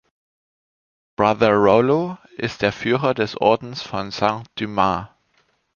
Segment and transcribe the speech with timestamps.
[1.15, 5.09] Brother Rollo ist der Führer des Ordens von Sankt Dumas.